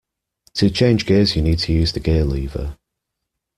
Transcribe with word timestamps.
To 0.55 0.71
change 0.71 1.05
gears 1.05 1.35
you 1.35 1.43
need 1.43 1.59
to 1.59 1.73
use 1.73 1.93
the 1.93 1.99
gear-lever 1.99 2.75